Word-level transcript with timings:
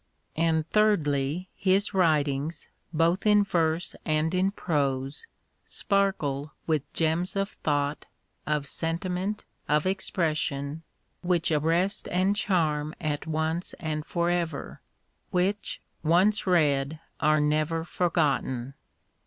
And, 0.35 0.67
thirdly, 0.71 1.51
his 1.55 1.93
writings, 1.93 2.69
both 2.91 3.27
in 3.27 3.43
verse 3.43 3.93
and 4.03 4.33
in 4.33 4.49
prose, 4.49 5.27
sparkle 5.63 6.53
with 6.65 6.91
gems 6.91 7.35
of 7.35 7.49
thought, 7.49 8.07
of 8.47 8.65
sentiment, 8.65 9.45
of 9.69 9.85
expression 9.85 10.81
which 11.21 11.51
arrest 11.51 12.07
and 12.09 12.35
charm 12.35 12.95
at 12.99 13.27
once 13.27 13.73
and 13.75 14.03
for 14.03 14.31
ever, 14.31 14.81
which, 15.29 15.83
once 16.01 16.47
read, 16.47 16.99
are 17.19 17.39
never 17.39 17.83
forgotten. 17.83 18.73